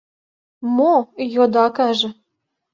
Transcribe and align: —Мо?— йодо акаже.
—Мо?— 0.75 0.93
йодо 1.33 1.59
акаже. 1.67 2.09